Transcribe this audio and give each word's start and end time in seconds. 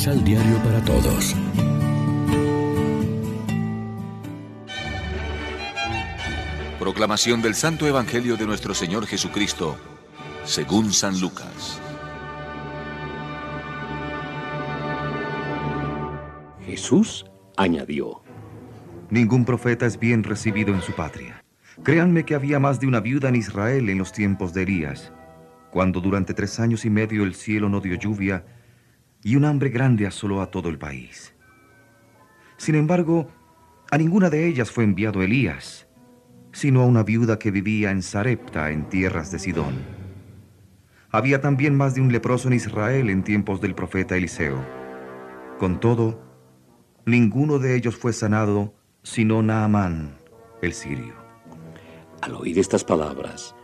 Misal 0.00 0.24
Diario 0.24 0.56
para 0.64 0.82
Todos. 0.82 1.36
Proclamación 6.78 7.42
del 7.42 7.54
Santo 7.54 7.86
Evangelio 7.86 8.38
de 8.38 8.46
nuestro 8.46 8.72
Señor 8.72 9.06
Jesucristo, 9.06 9.76
según 10.46 10.94
San 10.94 11.20
Lucas. 11.20 11.82
Jesús 16.64 17.26
añadió, 17.58 18.22
Ningún 19.10 19.44
profeta 19.44 19.84
es 19.84 19.98
bien 19.98 20.24
recibido 20.24 20.72
en 20.72 20.80
su 20.80 20.92
patria. 20.92 21.44
Créanme 21.82 22.24
que 22.24 22.34
había 22.34 22.58
más 22.58 22.80
de 22.80 22.86
una 22.86 23.00
viuda 23.00 23.28
en 23.28 23.36
Israel 23.36 23.90
en 23.90 23.98
los 23.98 24.12
tiempos 24.12 24.54
de 24.54 24.62
Elías, 24.62 25.12
cuando 25.70 26.00
durante 26.00 26.32
tres 26.32 26.58
años 26.58 26.86
y 26.86 26.88
medio 26.88 27.22
el 27.22 27.34
cielo 27.34 27.68
no 27.68 27.82
dio 27.82 27.96
lluvia 27.96 28.46
y 29.22 29.36
un 29.36 29.44
hambre 29.44 29.70
grande 29.70 30.06
asoló 30.06 30.40
a 30.40 30.50
todo 30.50 30.68
el 30.68 30.78
país. 30.78 31.34
Sin 32.56 32.74
embargo, 32.74 33.28
a 33.90 33.98
ninguna 33.98 34.30
de 34.30 34.46
ellas 34.46 34.70
fue 34.70 34.84
enviado 34.84 35.22
Elías, 35.22 35.88
sino 36.52 36.82
a 36.82 36.86
una 36.86 37.02
viuda 37.02 37.38
que 37.38 37.50
vivía 37.50 37.90
en 37.90 38.02
Sarepta, 38.02 38.70
en 38.70 38.88
tierras 38.88 39.30
de 39.30 39.38
Sidón. 39.38 39.74
Había 41.10 41.40
también 41.40 41.76
más 41.76 41.94
de 41.94 42.00
un 42.00 42.12
leproso 42.12 42.48
en 42.48 42.54
Israel 42.54 43.10
en 43.10 43.24
tiempos 43.24 43.60
del 43.60 43.74
profeta 43.74 44.16
Eliseo. 44.16 44.64
Con 45.58 45.80
todo, 45.80 46.22
ninguno 47.04 47.58
de 47.58 47.76
ellos 47.76 47.96
fue 47.96 48.12
sanado, 48.12 48.74
sino 49.02 49.42
Naamán, 49.42 50.18
el 50.62 50.72
sirio. 50.72 51.14
Al 52.20 52.34
oír 52.34 52.58
estas 52.58 52.84
palabras, 52.84 53.56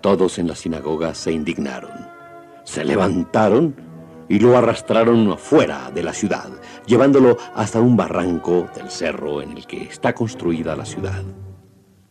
todos 0.00 0.38
en 0.38 0.48
la 0.48 0.56
sinagoga 0.56 1.14
se 1.14 1.32
indignaron. 1.32 1.92
Se 2.64 2.84
levantaron 2.84 3.76
y 4.28 4.38
lo 4.38 4.56
arrastraron 4.56 5.30
afuera 5.30 5.90
de 5.94 6.02
la 6.02 6.12
ciudad, 6.12 6.48
llevándolo 6.86 7.36
hasta 7.54 7.80
un 7.80 7.96
barranco 7.96 8.68
del 8.74 8.90
cerro 8.90 9.42
en 9.42 9.56
el 9.56 9.66
que 9.66 9.84
está 9.84 10.14
construida 10.14 10.76
la 10.76 10.84
ciudad, 10.84 11.22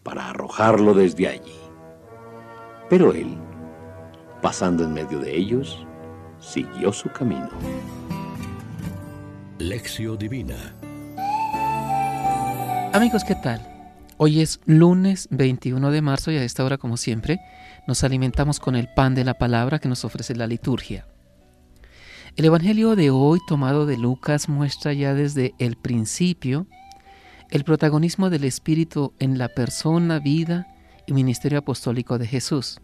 para 0.04 0.30
arrojarlo 0.30 0.94
desde 0.94 1.28
allí. 1.28 1.56
Pero 2.90 3.14
él, 3.14 3.38
pasando 4.42 4.84
en 4.84 4.94
medio 4.94 5.20
de 5.20 5.36
ellos, 5.36 5.86
siguió 6.40 6.92
su 6.92 7.10
camino. 7.10 7.50
Lección 9.60 10.18
Divina 10.18 10.76
Amigos, 12.94 13.24
¿qué 13.24 13.34
tal? 13.34 13.60
Hoy 14.18 14.42
es 14.42 14.60
lunes 14.66 15.28
21 15.32 15.90
de 15.90 16.02
marzo 16.04 16.30
y 16.32 16.38
a 16.38 16.44
esta 16.44 16.64
hora, 16.64 16.78
como 16.78 16.96
siempre, 16.96 17.40
nos 17.88 18.04
alimentamos 18.04 18.60
con 18.60 18.76
el 18.76 18.88
pan 18.88 19.16
de 19.16 19.24
la 19.24 19.34
palabra 19.34 19.80
que 19.80 19.90
nos 19.90 20.06
ofrece 20.06 20.36
la 20.36 20.46
liturgia. 20.46 21.08
El 22.36 22.46
Evangelio 22.46 22.96
de 22.96 23.12
hoy, 23.12 23.40
tomado 23.48 23.86
de 23.86 23.96
Lucas, 23.96 24.50
muestra 24.50 24.92
ya 24.92 25.14
desde 25.14 25.54
el 25.60 25.76
principio 25.76 26.66
el 27.52 27.64
protagonismo 27.64 28.32
del 28.32 28.44
Espíritu 28.44 29.14
en 29.20 29.38
la 29.38 29.50
persona, 29.50 30.18
vida 30.18 30.66
y 31.06 31.14
ministerio 31.14 31.60
apostólico 31.60 32.18
de 32.18 32.26
Jesús. 32.26 32.80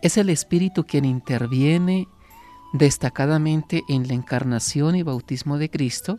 Es 0.00 0.16
el 0.16 0.30
Espíritu 0.30 0.86
quien 0.86 1.04
interviene 1.04 2.08
destacadamente 2.72 3.82
en 3.90 4.08
la 4.08 4.14
encarnación 4.14 4.96
y 4.96 5.02
bautismo 5.02 5.58
de 5.58 5.68
Cristo 5.68 6.18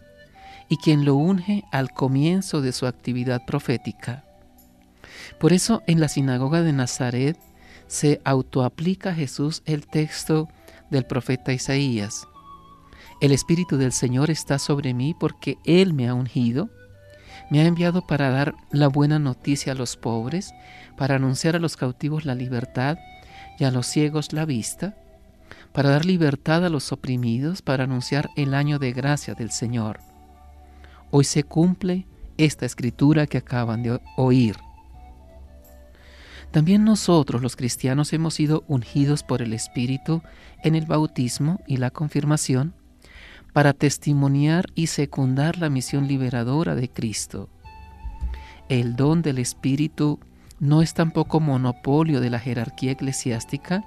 y 0.70 0.78
quien 0.78 1.06
lo 1.06 1.16
unge 1.16 1.64
al 1.72 1.90
comienzo 1.90 2.62
de 2.62 2.72
su 2.72 2.86
actividad 2.86 3.48
profética. 3.48 4.26
Por 5.40 5.54
eso 5.54 5.82
en 5.88 6.00
la 6.00 6.08
sinagoga 6.08 6.62
de 6.62 6.72
Nazaret 6.72 7.40
se 7.88 8.22
autoaplica 8.24 9.12
Jesús 9.12 9.64
el 9.66 9.88
texto 9.88 10.50
del 10.92 11.06
profeta 11.06 11.54
Isaías. 11.54 12.28
El 13.20 13.32
Espíritu 13.32 13.78
del 13.78 13.92
Señor 13.92 14.30
está 14.30 14.60
sobre 14.60 14.94
mí 14.94 15.16
porque 15.20 15.58
Él 15.66 15.94
me 15.94 16.08
ha 16.08 16.14
ungido, 16.14 16.70
me 17.50 17.62
ha 17.62 17.66
enviado 17.66 18.06
para 18.06 18.30
dar 18.30 18.56
la 18.72 18.88
buena 18.88 19.20
noticia 19.20 19.74
a 19.74 19.76
los 19.76 19.98
pobres, 19.98 20.54
para 20.98 21.16
anunciar 21.16 21.56
a 21.56 21.60
los 21.60 21.78
cautivos 21.78 22.26
la 22.26 22.36
libertad 22.36 22.98
y 23.58 23.64
a 23.64 23.72
los 23.72 23.88
ciegos 23.88 24.34
la 24.34 24.46
vista, 24.46 24.96
para 25.72 25.90
dar 25.90 26.06
libertad 26.06 26.66
a 26.66 26.70
los 26.70 26.92
oprimidos, 26.92 27.62
para 27.62 27.86
anunciar 27.86 28.30
el 28.36 28.54
año 28.54 28.80
de 28.80 28.92
gracia 28.92 29.34
del 29.34 29.52
Señor. 29.52 30.00
Hoy 31.12 31.24
se 31.26 31.44
cumple 31.44 32.08
esta 32.38 32.66
escritura 32.66 33.28
que 33.28 33.38
acaban 33.38 33.84
de 33.84 34.00
oír. 34.18 34.58
También 36.52 36.84
nosotros 36.84 37.42
los 37.42 37.56
cristianos 37.56 38.12
hemos 38.12 38.34
sido 38.34 38.66
ungidos 38.68 39.24
por 39.24 39.42
el 39.42 39.54
Espíritu 39.54 40.22
en 40.64 40.76
el 40.76 40.86
bautismo 40.86 41.62
y 41.66 41.78
la 41.78 41.92
confirmación 41.92 42.74
para 43.54 43.74
testimoniar 43.74 44.66
y 44.76 44.88
secundar 44.88 45.58
la 45.58 45.70
misión 45.70 46.08
liberadora 46.08 46.76
de 46.76 46.90
Cristo. 46.90 47.50
El 48.68 48.96
don 48.96 49.22
del 49.22 49.40
Espíritu 49.40 50.20
no 50.60 50.82
es 50.82 50.94
tampoco 50.94 51.40
monopolio 51.40 52.20
de 52.20 52.30
la 52.30 52.40
jerarquía 52.40 52.92
eclesiástica, 52.92 53.84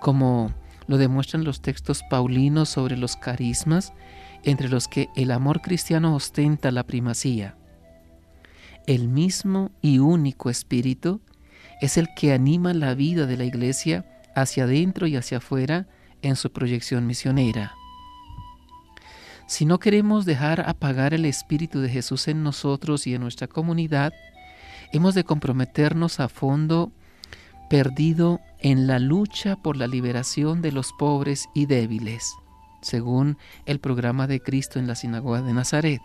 como 0.00 0.52
lo 0.86 0.98
demuestran 0.98 1.44
los 1.44 1.62
textos 1.62 2.02
paulinos 2.08 2.68
sobre 2.68 2.96
los 2.96 3.16
carismas 3.16 3.92
entre 4.42 4.68
los 4.68 4.88
que 4.88 5.08
el 5.16 5.30
amor 5.30 5.62
cristiano 5.62 6.14
ostenta 6.14 6.70
la 6.70 6.84
primacía. 6.84 7.56
El 8.86 9.08
mismo 9.08 9.70
y 9.80 9.98
único 9.98 10.50
Espíritu 10.50 11.22
es 11.80 11.96
el 11.96 12.08
que 12.14 12.32
anima 12.32 12.74
la 12.74 12.94
vida 12.94 13.26
de 13.26 13.36
la 13.36 13.44
Iglesia 13.44 14.04
hacia 14.34 14.64
adentro 14.64 15.06
y 15.06 15.16
hacia 15.16 15.38
afuera 15.38 15.86
en 16.22 16.36
su 16.36 16.52
proyección 16.52 17.06
misionera. 17.06 17.74
Si 19.46 19.66
no 19.66 19.78
queremos 19.78 20.24
dejar 20.24 20.68
apagar 20.68 21.12
el 21.12 21.26
Espíritu 21.26 21.80
de 21.80 21.90
Jesús 21.90 22.28
en 22.28 22.42
nosotros 22.42 23.06
y 23.06 23.14
en 23.14 23.20
nuestra 23.20 23.46
comunidad, 23.46 24.12
hemos 24.92 25.14
de 25.14 25.24
comprometernos 25.24 26.20
a 26.20 26.28
fondo 26.28 26.92
perdido 27.68 28.40
en 28.60 28.86
la 28.86 28.98
lucha 28.98 29.56
por 29.56 29.76
la 29.76 29.86
liberación 29.86 30.62
de 30.62 30.72
los 30.72 30.92
pobres 30.92 31.48
y 31.54 31.66
débiles 31.66 32.34
según 32.84 33.38
el 33.66 33.80
programa 33.80 34.26
de 34.26 34.40
Cristo 34.40 34.78
en 34.78 34.86
la 34.86 34.94
sinagoga 34.94 35.42
de 35.42 35.52
Nazaret. 35.52 36.00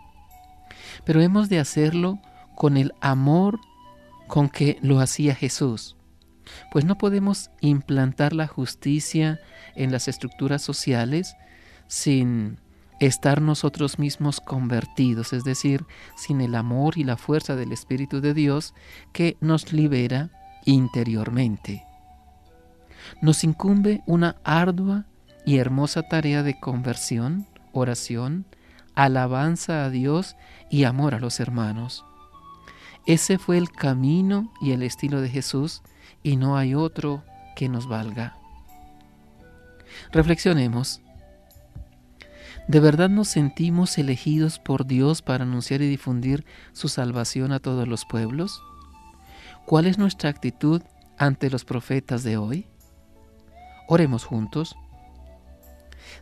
Pero 1.04 1.20
hemos 1.20 1.48
de 1.48 1.58
hacerlo 1.58 2.18
con 2.56 2.76
el 2.76 2.92
amor 3.00 3.60
con 4.30 4.48
que 4.48 4.78
lo 4.80 5.00
hacía 5.00 5.34
Jesús. 5.34 5.96
Pues 6.70 6.84
no 6.84 6.96
podemos 6.96 7.50
implantar 7.60 8.32
la 8.32 8.46
justicia 8.46 9.40
en 9.74 9.90
las 9.90 10.06
estructuras 10.06 10.62
sociales 10.62 11.34
sin 11.88 12.58
estar 13.00 13.42
nosotros 13.42 13.98
mismos 13.98 14.40
convertidos, 14.40 15.32
es 15.32 15.42
decir, 15.42 15.84
sin 16.16 16.40
el 16.40 16.54
amor 16.54 16.96
y 16.96 17.02
la 17.02 17.16
fuerza 17.16 17.56
del 17.56 17.72
Espíritu 17.72 18.20
de 18.20 18.32
Dios 18.32 18.72
que 19.12 19.36
nos 19.40 19.72
libera 19.72 20.30
interiormente. 20.64 21.84
Nos 23.20 23.42
incumbe 23.42 24.02
una 24.06 24.36
ardua 24.44 25.06
y 25.44 25.58
hermosa 25.58 26.02
tarea 26.02 26.44
de 26.44 26.60
conversión, 26.60 27.46
oración, 27.72 28.46
alabanza 28.94 29.84
a 29.84 29.90
Dios 29.90 30.36
y 30.70 30.84
amor 30.84 31.16
a 31.16 31.18
los 31.18 31.40
hermanos. 31.40 32.04
Ese 33.06 33.38
fue 33.38 33.58
el 33.58 33.70
camino 33.70 34.52
y 34.60 34.72
el 34.72 34.82
estilo 34.82 35.20
de 35.20 35.28
Jesús 35.28 35.82
y 36.22 36.36
no 36.36 36.56
hay 36.56 36.74
otro 36.74 37.24
que 37.56 37.68
nos 37.68 37.88
valga. 37.88 38.36
Reflexionemos. 40.12 41.00
¿De 42.68 42.78
verdad 42.78 43.08
nos 43.08 43.28
sentimos 43.28 43.98
elegidos 43.98 44.58
por 44.58 44.86
Dios 44.86 45.22
para 45.22 45.44
anunciar 45.44 45.82
y 45.82 45.88
difundir 45.88 46.44
su 46.72 46.88
salvación 46.88 47.52
a 47.52 47.58
todos 47.58 47.88
los 47.88 48.04
pueblos? 48.04 48.62
¿Cuál 49.66 49.86
es 49.86 49.98
nuestra 49.98 50.30
actitud 50.30 50.82
ante 51.18 51.50
los 51.50 51.64
profetas 51.64 52.22
de 52.22 52.36
hoy? 52.36 52.66
Oremos 53.88 54.24
juntos. 54.24 54.76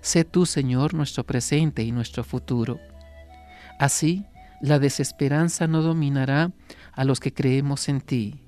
Sé 0.00 0.24
tú, 0.24 0.46
Señor, 0.46 0.94
nuestro 0.94 1.24
presente 1.24 1.82
y 1.82 1.92
nuestro 1.92 2.24
futuro. 2.24 2.78
Así, 3.78 4.24
la 4.60 4.78
desesperanza 4.78 5.66
no 5.66 5.82
dominará 5.82 6.52
a 6.92 7.04
los 7.04 7.20
que 7.20 7.32
creemos 7.32 7.88
en 7.88 8.00
ti. 8.00 8.40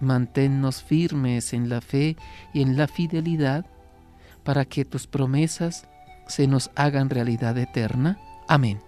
Manténnos 0.00 0.82
firmes 0.82 1.52
en 1.52 1.68
la 1.68 1.80
fe 1.80 2.16
y 2.52 2.62
en 2.62 2.76
la 2.76 2.86
fidelidad 2.86 3.66
para 4.44 4.64
que 4.64 4.84
tus 4.84 5.06
promesas 5.06 5.88
se 6.26 6.46
nos 6.46 6.70
hagan 6.74 7.10
realidad 7.10 7.56
eterna. 7.58 8.18
Amén. 8.48 8.80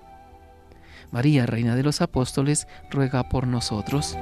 María, 1.11 1.47
Reina 1.47 1.75
de 1.75 1.83
los 1.83 2.01
Apóstoles, 2.01 2.69
ruega 2.91 3.29
por 3.29 3.47
nosotros. 3.47 4.17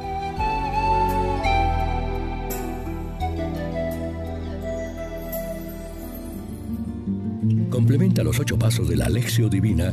Complementa 7.71 8.23
los 8.23 8.39
ocho 8.39 8.59
pasos 8.59 8.89
de 8.89 8.97
la 8.97 9.07
Alexio 9.07 9.49
Divina 9.49 9.93